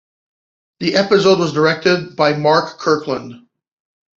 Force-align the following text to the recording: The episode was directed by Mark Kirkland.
The 0.79 0.95
episode 0.95 1.37
was 1.37 1.53
directed 1.53 2.15
by 2.15 2.33
Mark 2.33 2.79
Kirkland. 2.79 3.45